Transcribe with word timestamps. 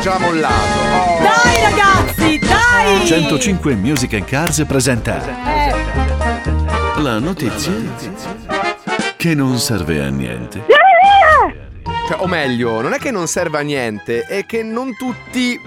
già 0.00 0.18
mollato. 0.18 0.54
Oh. 0.54 1.18
Dai 1.20 1.62
ragazzi, 1.62 2.38
dai! 2.38 3.06
105 3.06 3.74
Music 3.74 4.14
and 4.14 4.24
Cars 4.24 4.64
presenta 4.66 5.22
Eh, 5.24 7.02
la 7.02 7.18
notizia 7.18 7.72
che 9.16 9.34
non 9.34 9.58
serve 9.58 10.02
a 10.02 10.08
niente. 10.08 10.64
Cioè, 12.08 12.18
o 12.20 12.26
meglio, 12.26 12.80
non 12.80 12.92
è 12.94 12.98
che 12.98 13.10
non 13.10 13.26
serve 13.26 13.58
a 13.58 13.60
niente, 13.60 14.22
è 14.22 14.44
che 14.46 14.62
non 14.62 14.96
tutti, 14.96 15.60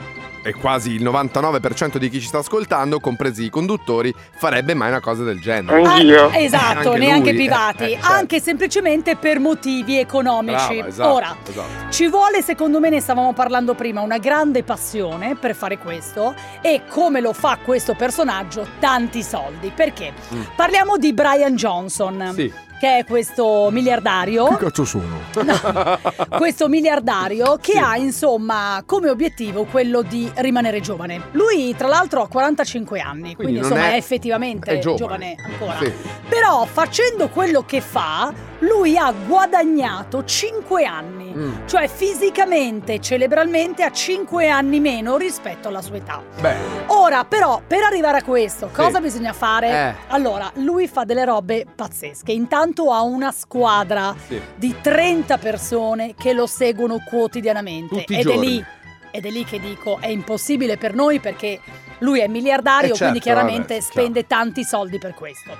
e 0.43 0.53
quasi 0.53 0.91
il 0.91 1.03
99% 1.03 1.97
di 1.97 2.09
chi 2.09 2.19
ci 2.19 2.27
sta 2.27 2.39
ascoltando, 2.39 2.99
compresi 2.99 3.45
i 3.45 3.49
conduttori, 3.49 4.13
farebbe 4.35 4.73
mai 4.73 4.89
una 4.89 4.99
cosa 4.99 5.23
del 5.23 5.39
genere. 5.39 5.81
ah, 5.81 6.37
esatto, 6.37 6.89
Anche 6.91 6.99
neanche 6.99 7.29
lui, 7.31 7.45
privati, 7.45 7.83
eh, 7.83 7.91
eh, 7.91 7.91
certo. 7.93 8.07
anche 8.07 8.39
semplicemente 8.41 9.15
per 9.15 9.39
motivi 9.39 9.97
economici. 9.97 10.75
Brava, 10.75 10.87
esatto, 10.87 11.13
Ora, 11.13 11.35
esatto. 11.47 11.91
ci 11.91 12.07
vuole, 12.07 12.41
secondo 12.41 12.79
me, 12.79 12.89
ne 12.89 12.99
stavamo 12.99 13.33
parlando 13.33 13.73
prima, 13.73 14.01
una 14.01 14.17
grande 14.17 14.63
passione 14.63 15.35
per 15.35 15.55
fare 15.55 15.77
questo 15.77 16.35
e 16.61 16.81
come 16.89 17.21
lo 17.21 17.33
fa 17.33 17.57
questo 17.63 17.95
personaggio, 17.95 18.67
tanti 18.79 19.23
soldi. 19.23 19.71
Perché? 19.73 20.13
Mm. 20.33 20.41
Parliamo 20.55 20.97
di 20.97 21.13
Brian 21.13 21.55
Johnson. 21.55 22.31
Sì. 22.33 22.71
Che 22.83 22.97
è 22.97 23.05
questo 23.05 23.69
miliardario. 23.71 24.57
cazzo 24.57 24.83
sono? 24.83 25.19
questo 26.37 26.67
miliardario 26.67 27.57
che 27.61 27.71
Sì. 27.71 27.77
ha 27.77 27.95
insomma 27.95 28.83
come 28.85 29.09
obiettivo 29.09 29.63
quello 29.63 30.01
di 30.01 30.29
rimanere 30.35 30.81
giovane. 30.81 31.27
Lui 31.31 31.73
tra 31.77 31.87
l'altro 31.87 32.23
ha 32.23 32.27
45 32.27 32.99
anni, 32.99 33.35
quindi, 33.35 33.53
non 33.53 33.63
insomma 33.63 33.87
è, 33.87 33.93
è- 33.93 33.95
effettivamente 33.95 34.69
è 34.69 34.79
giovane. 34.79 35.35
ancora. 35.45 35.77
Sì. 35.79 35.93
Però 36.27 36.65
facendo 36.65 37.29
quello 37.29 37.63
che 37.65 37.79
fa, 37.79 38.33
lui 38.59 38.97
ha 38.97 39.13
guadagnato 39.13 40.25
5 40.25 40.83
anni, 40.83 41.21
Mm. 41.33 41.65
cioè 41.65 41.87
fisicamente, 41.87 42.99
cerebralmente 42.99 43.83
ha 43.83 43.91
5 43.91 44.49
anni 44.49 44.79
meno 44.79 45.15
rispetto 45.17 45.67
alla 45.69 45.81
sua 45.81 45.95
età. 45.95 46.21
Beh, 46.41 46.55
Ora, 46.87 47.23
però, 47.25 47.61
per 47.65 47.81
arrivare 47.83 48.17
a 48.19 48.23
questo, 48.23 48.69
cosa 48.73 48.99
bisogna 48.99 49.33
fare? 49.33 49.69
Eh. 49.69 49.95
Allora, 50.09 50.51
lui 50.55 50.87
fa 50.87 51.05
delle 51.05 51.25
robe 51.25 51.65
pazzesche. 51.75 52.31
Intanto 52.31 52.71
ha 52.81 53.01
una 53.01 53.31
squadra 53.31 54.15
sì. 54.27 54.41
di 54.55 54.75
30 54.81 55.37
persone 55.37 56.15
che 56.15 56.33
lo 56.33 56.45
seguono 56.47 56.97
quotidianamente. 57.07 57.95
Tutti 57.99 58.17
ed 58.19 58.27
è 58.27 58.37
lì. 58.37 58.65
Ed 59.11 59.25
è 59.25 59.29
lì 59.29 59.43
che 59.45 59.59
dico, 59.59 59.99
è 59.99 60.07
impossibile 60.07 60.77
per 60.77 60.95
noi 60.95 61.19
perché 61.19 61.59
lui 61.99 62.19
è 62.19 62.27
miliardario, 62.27 62.93
Eh, 62.95 62.97
quindi 62.97 63.19
certo, 63.19 63.19
chiaramente 63.19 63.75
vabbè, 63.75 63.85
spende 63.85 64.25
tanti 64.27 64.63
soldi 64.63 64.97
per 64.97 65.13
questo. 65.13 65.51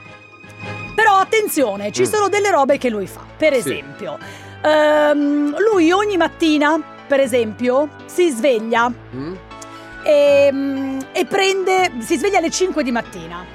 Però 0.95 1.17
attenzione, 1.17 1.91
ci 1.91 2.01
Mm. 2.01 2.05
sono 2.05 2.29
delle 2.29 2.49
robe 2.49 2.77
che 2.79 2.89
lui 2.89 3.05
fa. 3.05 3.21
Per 3.37 3.53
Sì. 3.53 3.59
esempio, 3.59 4.17
ehm, 4.61 5.55
lui 5.71 5.91
ogni 5.91 6.17
mattina, 6.17 6.81
per 7.07 7.19
esempio, 7.19 7.89
si 8.05 8.29
sveglia 8.29 8.91
Mm? 9.15 9.33
e, 10.03 10.49
mm, 10.51 10.99
e 11.11 11.25
prende, 11.25 11.91
si 11.99 12.17
sveglia 12.17 12.39
alle 12.39 12.49
5 12.49 12.83
di 12.83 12.91
mattina. 12.91 13.45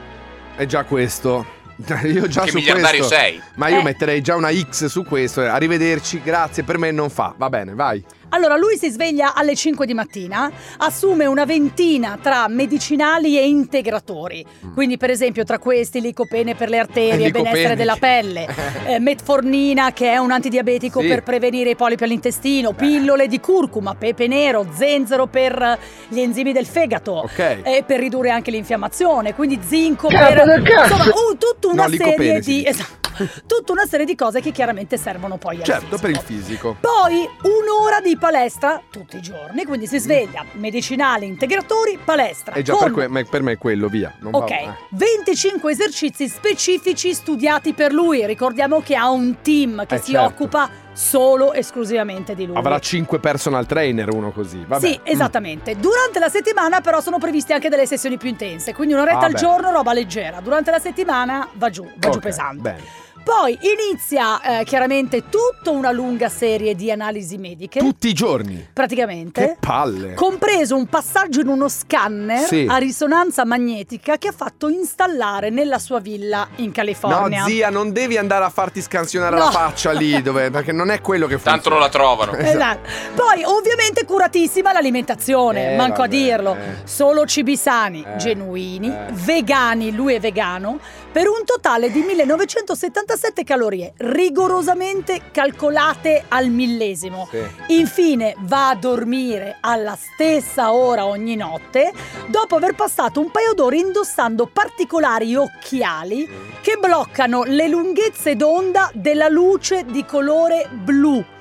È 0.55 0.65
già 0.67 0.85
questo. 0.85 1.45
Io 2.05 2.27
già 2.27 2.43
Che 2.43 2.51
su 2.51 2.57
miliardario 2.57 3.07
questo. 3.07 3.15
sei? 3.15 3.41
Ma 3.55 3.69
io 3.69 3.79
Eh. 3.81 3.83
metterei 3.85 4.21
già 4.21 4.35
una 4.35 4.53
X 4.53 4.87
su 4.87 5.05
questo. 5.05 5.43
Arrivederci, 5.43 6.21
grazie. 6.23 6.65
Per 6.65 6.77
me 6.79 6.91
non 6.91 7.09
fa. 7.09 7.35
Va 7.37 7.49
bene, 7.49 7.75
vai. 7.75 8.03
Allora, 8.31 8.57
lui 8.57 8.77
si 8.77 8.91
sveglia 8.91 9.35
alle 9.35 9.55
5 9.55 9.87
di 9.87 9.95
mattina, 9.95 10.51
assume 10.79 11.27
una 11.27 11.45
ventina 11.45 12.19
tra 12.21 12.47
medicinali 12.49 13.39
e 13.39 13.47
integratori. 13.49 14.45
Mm. 14.67 14.73
Quindi, 14.75 14.97
per 14.97 15.11
esempio, 15.11 15.45
tra 15.45 15.59
questi 15.59 16.01
licopene 16.01 16.55
per 16.55 16.69
le 16.69 16.79
arterie, 16.79 17.27
Licopene, 17.27 17.51
benessere 17.51 17.77
della 17.77 17.97
pelle, 17.99 18.47
eh, 18.87 18.99
metfornina 18.99 19.93
che 19.93 20.13
è 20.13 20.17
un 20.19 20.31
antidiabetico 20.31 21.01
Sì. 21.01 21.07
per 21.09 21.23
prevenire 21.23 21.71
i 21.71 21.77
polipi 21.77 22.05
all'intestino, 22.05 22.73
pillole 22.73 23.27
di 23.29 23.41
curcuma, 23.41 23.95
pepe 23.95 24.27
nero, 24.27 24.67
zenzero 24.75 25.27
per 25.27 25.79
gli 26.09 26.21
enzimi 26.21 26.53
del 26.53 26.67
fegato. 26.67 27.13
Ok. 27.13 27.61
E 27.63 27.85
per 27.87 27.99
ridurre 27.99 28.31
anche 28.31 28.51
l'infiammazione, 28.51 29.35
quindi 29.35 29.59
zinco 29.65 30.09
per 30.09 30.61
insomma, 30.83 31.05
uh, 31.05 31.37
tutta 31.39 31.69
una 31.69 31.87
No, 31.87 31.95
serie 31.97 32.41
di 32.41 32.65
esatto, 32.67 32.98
tutta 33.47 33.73
una 33.73 33.87
serie 33.87 34.07
di 34.07 34.15
cose 34.15 34.41
che 34.41 34.51
chiaramente 34.53 34.97
servono 34.97 35.37
poi 35.37 35.57
al 35.59 35.65
Certo, 35.65 35.99
per 35.99 36.11
il 36.11 36.19
fisico. 36.19 36.77
Poi 36.81 37.29
un'ora 37.43 38.01
di 38.01 38.17
palestra 38.17 38.81
tutti 38.91 39.17
i 39.17 39.21
giorni, 39.21 39.65
quindi 39.65 39.87
si 39.87 39.99
sveglia, 39.99 40.45
medicinali, 40.53 41.27
integratori, 41.27 41.99
palestra. 42.05 42.55
È 42.55 42.63
già 42.63 42.73
con- 42.75 42.83
per, 42.85 42.93
que- 42.93 43.09
ma 43.09 43.23
per 43.25 43.43
me 43.43 43.53
è 43.53 43.59
quello, 43.59 43.89
via. 43.89 44.15
Non 44.21 44.33
va- 44.33 44.39
Ok, 44.39 44.51
eh. 44.51 44.73
25 44.91 45.73
esercizi 45.73 46.29
specifici 46.29 47.15
studiati 47.15 47.73
per 47.73 47.93
lui. 47.93 48.25
Ricordiamo 48.27 48.81
che 48.81 48.95
ha 48.97 49.09
un 49.11 49.37
team 49.43 49.87
che 49.87 49.97
Eh, 49.97 49.99
si 50.01 50.13
certo. 50.13 50.27
occupa 50.29 50.69
solo 50.93 51.53
esclusivamente 51.53 52.35
di 52.35 52.45
lui. 52.47 52.57
Avrà 52.57 52.79
5 52.81 53.21
personal 53.21 53.67
trainer 53.67 54.13
uno 54.13 54.33
così. 54.33 54.65
Vabbè. 54.67 54.85
Sì, 54.87 54.99
esattamente. 55.05 55.77
Durante 55.77 56.19
la 56.19 56.29
settimana 56.29 56.81
però 56.81 57.01
sono 57.01 57.19
previste 57.19 57.53
anche 57.53 57.69
delle 57.69 57.87
sessioni 57.87 58.17
più 58.19 58.29
intense, 58.29 58.75
quindi 58.75 58.95
un'oretta 58.95 59.19
Ah, 59.21 59.25
al 59.27 59.33
beh. 59.33 59.39
giorno, 59.39 59.71
roba 59.71 59.93
leggera. 59.93 60.41
Durante 60.41 60.71
la 60.73 60.81
settimana 60.81 61.49
va 61.53 61.71
giù, 61.71 61.85
va 61.85 62.09
giù 62.09 62.17
Ok, 62.17 62.19
pesante. 62.19 62.61
Bene. 62.63 62.83
Poi 63.29 63.59
inizia 63.61 64.61
eh, 64.61 64.65
chiaramente 64.65 65.25
tutta 65.29 65.71
una 65.71 65.91
lunga 65.91 66.31
serie 66.31 66.75
di 66.75 66.91
analisi 66.91 67.37
mediche, 67.37 67.79
Tutti 67.79 68.09
i 68.09 68.15
giorni. 68.15 68.67
praticamente. 68.73 69.45
Che 69.45 69.57
palle. 69.61 70.15
Compreso 70.59 70.77
un 70.83 70.89
passaggio 70.89 71.41
in 71.41 71.47
uno 71.47 71.69
scanner 71.69 72.45
Sì. 72.45 72.67
a 72.69 72.79
risonanza 72.79 73.45
magnetica 73.45 74.19
che 74.19 74.27
ha 74.27 74.33
fatto 74.33 74.67
installare 74.69 75.51
nella 75.51 75.79
sua 75.79 76.01
villa 76.01 76.49
in 76.57 76.73
California. 76.73 77.43
No, 77.43 77.47
zia, 77.47 77.71
non 77.71 77.93
devi 77.93 78.17
andare 78.17 78.45
a 78.45 78.51
farti 78.51 78.83
scansionare 78.83 79.37
No. 79.37 79.45
la 79.45 79.51
faccia 79.53 79.93
lì, 79.93 80.11
dove, 80.21 80.51
perché 80.51 80.73
non 80.73 80.91
è 80.91 81.01
quello 81.01 81.27
che 81.29 81.35
funziona. 81.35 81.57
Tanto 81.59 81.71
non 81.71 81.79
la 81.79 81.89
trovano. 81.89 82.33
Esatto. 82.33 82.89
Poi, 83.15 83.45
ovviamente, 83.45 84.05
curatissima 84.05 84.73
l'alimentazione, 84.73 85.75
Eh, 85.75 85.77
manco 85.77 85.93
a 86.03 86.09
vabbè, 86.09 86.09
dirlo. 86.09 86.57
eh. 86.57 86.59
Solo 86.83 87.25
cibi 87.25 87.57
sani, 87.57 88.03
Eh, 88.05 88.17
genuini, 88.17 88.89
eh. 88.89 89.05
vegani, 89.13 89.93
lui 89.95 90.15
è 90.15 90.19
vegano, 90.21 90.81
per 91.13 91.29
un 91.29 91.45
totale 91.45 91.93
di 91.93 92.01
1977 92.03 93.45
calorie, 93.45 93.93
rigorosamente 93.99 95.21
calcolate 95.31 96.25
al 96.27 96.49
millesimo. 96.49 97.29
Sì. 97.31 97.75
Infine 97.77 98.35
va 98.41 98.71
a 98.71 98.75
dormire 98.75 99.59
alla 99.61 99.97
stessa 99.97 100.47
ora 100.57 101.07
ogni 101.07 101.37
notte 101.37 101.93
dopo 102.27 102.57
aver 102.57 102.75
passato 102.75 103.21
un 103.21 103.31
paio 103.31 103.55
d'ore 103.55 103.77
indossando 103.77 104.47
particolari 104.47 105.35
occhiali 105.37 106.29
che 106.61 106.77
bloccano 106.81 107.45
le 107.45 107.69
lunghezze 107.69 108.37
d'onda 108.37 108.91
della 108.95 109.29
luce 109.29 109.85
di 109.85 110.05
colore 110.05 110.69
blu. 110.71 111.37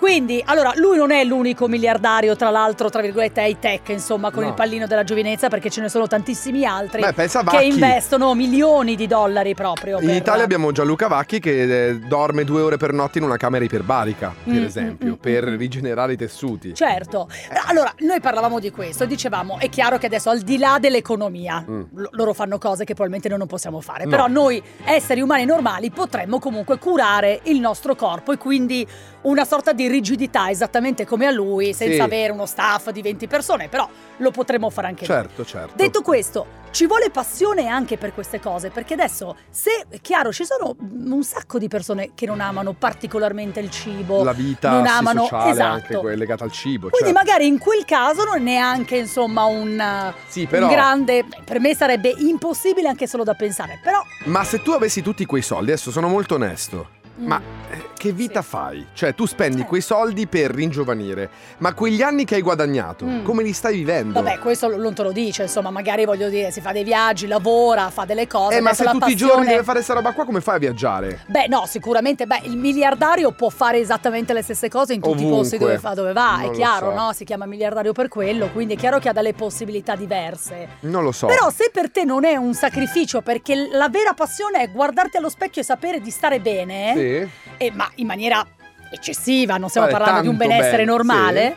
Quindi, 0.00 0.42
allora, 0.46 0.72
lui 0.76 0.96
non 0.96 1.10
è 1.10 1.22
l'unico 1.24 1.68
miliardario, 1.68 2.34
tra 2.34 2.48
l'altro, 2.48 2.88
tra 2.88 3.02
virgolette, 3.02 3.42
high 3.42 3.58
tech, 3.58 3.90
insomma, 3.90 4.30
con 4.30 4.42
No. 4.44 4.48
il 4.48 4.54
pallino 4.54 4.86
della 4.86 5.04
giovinezza, 5.04 5.48
perché 5.48 5.68
ce 5.68 5.82
ne 5.82 5.90
sono 5.90 6.06
tantissimi 6.06 6.64
altri 6.64 7.02
Beh, 7.02 7.12
pensa 7.12 7.44
che 7.44 7.62
investono 7.64 8.32
milioni 8.34 8.96
di 8.96 9.06
dollari 9.06 9.54
proprio. 9.54 10.00
In 10.00 10.06
per- 10.06 10.14
Italia 10.16 10.44
abbiamo 10.44 10.72
Gianluca 10.72 11.06
Vacchi 11.06 11.38
che 11.38 11.88
eh, 11.88 11.98
dorme 11.98 12.44
due 12.44 12.62
ore 12.62 12.78
per 12.78 12.94
notte 12.94 13.18
in 13.18 13.24
una 13.24 13.36
camera 13.36 13.62
iperbarica, 13.62 14.34
per 14.42 14.54
Mm, 14.54 14.64
esempio, 14.64 15.06
mm, 15.06 15.10
mm, 15.10 15.14
per 15.16 15.46
mm. 15.50 15.56
rigenerare 15.58 16.12
i 16.14 16.16
tessuti. 16.16 16.74
Certo, 16.74 17.28
allora 17.66 17.92
noi 17.98 18.20
parlavamo 18.20 18.58
di 18.58 18.70
questo, 18.70 19.04
dicevamo 19.04 19.58
è 19.58 19.68
chiaro 19.68 19.98
che 19.98 20.06
adesso 20.06 20.30
al 20.30 20.38
di 20.40 20.56
là 20.56 20.78
dell'economia 20.80 21.62
Mm. 21.68 21.82
lo- 21.96 22.08
loro 22.12 22.32
fanno 22.32 22.56
cose 22.56 22.84
che 22.84 22.94
probabilmente 22.94 23.28
noi 23.28 23.36
non 23.36 23.46
possiamo 23.46 23.82
fare, 23.82 24.04
No. 24.04 24.10
però 24.10 24.28
noi 24.28 24.62
esseri 24.84 25.20
umani 25.20 25.44
normali 25.44 25.90
potremmo 25.90 26.38
comunque 26.38 26.78
curare 26.78 27.40
il 27.44 27.60
nostro 27.60 27.94
corpo 27.94 28.32
e 28.32 28.38
quindi 28.38 28.86
una 29.22 29.44
sorta 29.44 29.72
di 29.74 29.88
rigidità 29.90 30.48
esattamente 30.50 31.04
come 31.04 31.26
a 31.26 31.30
lui 31.30 31.72
senza 31.74 31.94
Sì. 31.94 32.00
avere 32.00 32.32
uno 32.32 32.46
staff 32.46 32.90
di 32.90 33.02
20 33.02 33.26
persone, 33.26 33.68
però 33.68 33.88
lo 34.18 34.30
potremmo 34.30 34.70
fare 34.70 34.86
anche 34.88 35.06
noi. 35.06 35.16
Certo, 35.16 35.44
certo. 35.44 35.72
Detto 35.76 36.02
questo, 36.02 36.58
ci 36.70 36.86
vuole 36.86 37.10
passione 37.10 37.66
anche 37.66 37.96
per 37.96 38.14
queste 38.14 38.38
cose, 38.40 38.70
perché 38.70 38.94
adesso, 38.94 39.36
se 39.50 39.86
è 39.88 40.00
chiaro, 40.00 40.32
ci 40.32 40.44
sono 40.44 40.76
un 40.78 41.22
sacco 41.24 41.58
di 41.58 41.68
persone 41.68 42.10
che 42.14 42.26
non 42.26 42.40
amano 42.40 42.72
particolarmente 42.74 43.60
il 43.60 43.70
cibo, 43.70 44.22
la 44.22 44.32
vita 44.32 44.70
non 44.70 44.86
amano 44.86 45.22
sociale 45.22 45.50
esatto. 45.50 46.00
anche 46.00 46.16
legata 46.16 46.44
al 46.44 46.52
cibo. 46.52 46.88
Quindi 46.90 47.12
certo. 47.12 47.26
magari 47.26 47.46
in 47.46 47.58
quel 47.58 47.84
caso 47.84 48.24
non 48.24 48.36
è 48.36 48.40
neanche 48.40 48.96
insomma 48.98 49.44
un, 49.44 50.12
Sì, 50.28 50.42
un 50.42 50.46
però. 50.48 50.68
grande... 50.68 51.24
Per 51.44 51.58
me 51.60 51.74
sarebbe 51.74 52.14
impossibile 52.18 52.88
anche 52.88 53.06
solo 53.08 53.24
da 53.24 53.34
pensare, 53.34 53.80
però... 53.82 54.00
Ma 54.26 54.44
se 54.44 54.62
tu 54.62 54.70
avessi 54.72 55.02
tutti 55.02 55.24
quei 55.26 55.42
soldi, 55.42 55.72
adesso 55.72 55.90
sono 55.90 56.06
molto 56.08 56.34
onesto. 56.36 56.88
mm, 57.20 57.26
Ma 57.26 57.40
eh, 57.70 57.88
che 58.00 58.12
vita 58.12 58.40
fai? 58.40 58.86
Cioè, 58.94 59.14
tu 59.14 59.26
spendi 59.26 59.60
Eh. 59.60 59.64
quei 59.66 59.82
soldi 59.82 60.26
per 60.26 60.50
ringiovanire, 60.52 61.28
ma 61.58 61.74
quegli 61.74 62.00
anni 62.00 62.24
che 62.24 62.36
hai 62.36 62.40
guadagnato, 62.40 63.04
Mm. 63.04 63.24
come 63.24 63.42
li 63.42 63.52
stai 63.52 63.74
vivendo? 63.76 64.22
Vabbè, 64.22 64.38
questo 64.38 64.74
non 64.74 64.94
te 64.94 65.02
lo 65.02 65.12
dice, 65.12 65.42
insomma, 65.42 65.68
magari 65.68 66.06
voglio 66.06 66.30
dire, 66.30 66.50
si 66.50 66.62
fa 66.62 66.72
dei 66.72 66.82
viaggi, 66.82 67.26
lavora, 67.26 67.90
fa 67.90 68.06
delle 68.06 68.26
cose. 68.26 68.56
eh, 68.56 68.60
ma 68.62 68.72
se 68.72 68.84
tutti 68.84 68.96
i 68.96 68.98
passione- 69.00 69.16
giorni 69.34 69.46
deve 69.48 69.62
fare 69.64 69.82
sta 69.82 69.92
roba 69.92 70.12
qua, 70.12 70.24
come 70.24 70.40
fai 70.40 70.54
a 70.56 70.58
viaggiare? 70.58 71.20
Beh, 71.26 71.46
no, 71.48 71.66
sicuramente, 71.66 72.26
beh, 72.26 72.40
il 72.44 72.56
miliardario 72.56 73.32
può 73.32 73.50
fare 73.50 73.78
esattamente 73.78 74.32
le 74.32 74.42
stesse 74.42 74.70
cose 74.70 74.94
in 74.94 75.02
tutti 75.02 75.22
i 75.22 75.28
posti 75.28 75.56
Ovunque. 75.56 75.58
dove, 75.58 75.78
fa, 75.78 75.92
dove 75.92 76.12
va, 76.14 76.36
Non 76.40 76.44
è 76.46 76.50
chiaro, 76.52 76.90
so. 76.90 76.96
no? 76.96 77.12
Si 77.12 77.24
chiama 77.24 77.44
miliardario 77.44 77.92
per 77.92 78.08
quello, 78.08 78.48
quindi 78.50 78.74
è 78.74 78.76
chiaro 78.78 78.98
che 78.98 79.10
ha 79.10 79.12
delle 79.12 79.34
possibilità 79.34 79.94
diverse. 79.94 80.68
Non 80.80 81.02
lo 81.02 81.12
so. 81.12 81.26
Però 81.26 81.50
se 81.50 81.68
per 81.70 81.90
te 81.90 82.04
non 82.04 82.24
è 82.24 82.36
un 82.36 82.54
sacrificio, 82.54 83.20
perché 83.20 83.68
la 83.70 83.88
vera 83.90 84.14
passione 84.14 84.62
è 84.62 84.70
guardarti 84.70 85.16
allo 85.18 85.28
specchio 85.28 85.60
e 85.60 85.64
sapere 85.64 86.00
di 86.00 86.10
stare 86.10 86.40
bene, 86.40 86.92
Sì? 86.94 87.30
e- 87.58 87.70
ma 87.72 87.89
in 87.96 88.06
maniera 88.06 88.46
eccessiva, 88.90 89.56
non 89.56 89.68
stiamo 89.68 89.86
Eh, 89.88 89.90
parlando 89.90 90.20
di 90.22 90.28
un 90.28 90.36
tanto 90.36 90.48
benessere 90.52 90.84
bene, 90.84 90.90
normale. 90.90 91.56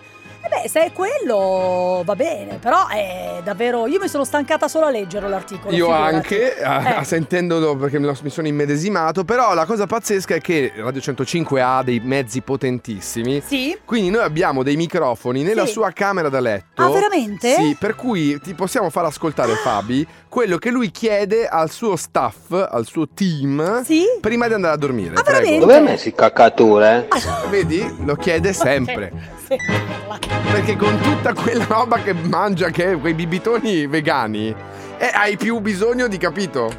Vabbè, 0.54 0.68
se 0.68 0.86
è 0.86 0.92
quello 0.92 2.02
va 2.06 2.16
bene, 2.16 2.58
però 2.58 2.88
è 2.88 3.40
davvero. 3.44 3.88
Io 3.88 4.00
mi 4.00 4.08
sono 4.08 4.24
stancata 4.24 4.68
solo 4.68 4.86
a 4.86 4.90
leggerlo 4.92 5.28
l'articolo. 5.28 5.74
Io 5.76 5.86
figurati. 5.88 6.16
anche, 6.16 6.62
a- 6.62 7.00
Eh. 7.00 7.04
sentendolo 7.04 7.76
perché 7.76 7.98
mi 8.00 8.14
sono 8.30 8.48
immedesimato, 8.48 9.24
però 9.24 9.54
la 9.54 9.66
cosa 9.66 9.88
pazzesca 9.88 10.36
è 10.36 10.42
che 10.42 10.72
Radio 10.76 11.02
105 11.02 11.62
ha 11.62 11.82
dei 11.84 12.00
mezzi 12.04 12.42
potentissimi. 12.42 13.42
Sì? 13.46 13.78
Quindi 13.84 14.10
noi 14.12 14.24
abbiamo 14.24 14.62
dei 14.64 14.76
microfoni 14.76 15.42
nella 15.44 15.66
Sì. 15.66 15.72
sua 15.74 15.92
camera 15.92 16.30
da 16.30 16.40
letto. 16.40 16.82
Ah, 16.84 16.90
veramente? 16.90 17.56
Sì, 17.56 17.76
per 17.80 17.96
cui 17.96 18.40
ti 18.40 18.54
possiamo 18.54 18.90
far 18.90 19.06
ascoltare 19.06 19.54
Fabi 19.56 20.06
quello 20.30 20.58
che 20.58 20.70
lui 20.70 20.92
chiede 20.92 21.48
al 21.48 21.70
suo 21.72 21.96
staff, 21.96 22.52
al 22.52 22.86
suo 22.86 23.08
team, 23.10 23.84
Sì? 23.84 24.04
prima 24.20 24.48
di 24.48 24.54
andare 24.54 24.74
a 24.74 24.78
dormire. 24.78 25.16
Ah, 25.16 25.22
prego. 25.22 25.32
veramente? 25.40 25.60
Dove 25.60 25.76
hai 25.76 25.82
messo 25.84 26.08
i 26.10 26.14
caccature? 26.14 27.08
Vedi? 27.50 27.96
Lo 28.06 28.16
chiede 28.16 28.54
sempre. 28.54 29.12
Sì. 29.48 29.56
Perché 30.52 30.76
con 30.76 31.00
tutta 31.00 31.34
quella 31.34 31.66
roba 31.68 31.98
che 31.98 32.14
mangia, 32.14 32.70
che 32.70 32.96
quei 32.96 33.14
bibitoni 33.14 33.88
vegani, 33.88 34.54
eh, 34.98 35.12
hai 35.14 35.36
più 35.38 35.60
bisogno 35.60 36.08
di 36.08 36.18
capito. 36.18 36.72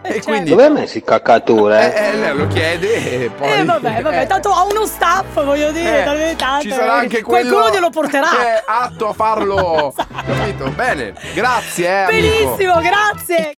E 0.00 0.12
certo. 0.12 0.30
quindi 0.30 0.50
Dove 0.50 0.64
hai 0.64 0.70
messo 0.70 0.96
i 0.96 1.00
eh, 1.00 1.04
caccature? 1.04 1.94
eh, 1.94 2.16
lei 2.16 2.36
lo 2.36 2.46
chiede 2.46 3.24
e 3.24 3.30
poi. 3.30 3.52
Eh 3.52 3.64
vabbè, 3.64 4.00
vabbè, 4.00 4.20
eh, 4.22 4.26
tanto 4.26 4.50
ha 4.50 4.64
uno 4.64 4.86
staff, 4.86 5.44
voglio 5.44 5.70
dire, 5.70 6.00
eh, 6.00 6.04
talmente 6.04 6.36
tanto. 6.36 6.62
Ci 6.62 6.70
sarà 6.70 6.94
anche 6.94 7.22
quello. 7.22 7.50
Qualcuno 7.50 7.74
glielo 7.74 7.90
porterà. 7.90 8.30
È 8.30 8.62
atto 8.66 9.08
a 9.08 9.12
farlo. 9.12 9.92
Esatto. 10.28 10.32
Capito? 10.32 10.70
Bene. 10.70 11.14
Grazie, 11.34 11.86
eh, 11.86 12.02
amico. 12.02 12.28
Benissimo, 12.28 12.80
grazie. 12.80 13.56